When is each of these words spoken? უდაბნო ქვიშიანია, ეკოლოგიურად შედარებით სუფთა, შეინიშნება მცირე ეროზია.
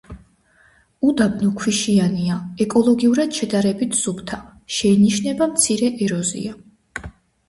უდაბნო 1.07 1.49
ქვიშიანია, 1.57 2.37
ეკოლოგიურად 2.65 3.37
შედარებით 3.41 3.97
სუფთა, 3.99 4.39
შეინიშნება 4.77 5.49
მცირე 5.53 5.91
ეროზია. 6.07 6.55